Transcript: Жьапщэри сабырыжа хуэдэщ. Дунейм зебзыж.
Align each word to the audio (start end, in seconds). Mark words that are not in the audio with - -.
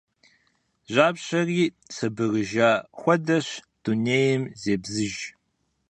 Жьапщэри 0.93 1.65
сабырыжа 1.95 2.71
хуэдэщ. 2.99 3.47
Дунейм 3.83 4.41
зебзыж. 4.61 5.15